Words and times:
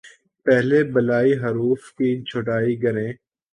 پہلے 0.45 0.83
بالائی 0.93 1.33
حروف 1.43 1.91
کی 1.93 2.09
چھٹائی 2.23 2.75
کریں 2.77 3.11